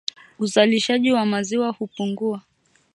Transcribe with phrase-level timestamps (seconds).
[0.39, 2.41] Uzalishaji wa maziwa hupungua